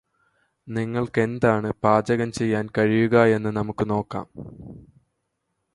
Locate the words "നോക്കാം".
3.89-4.27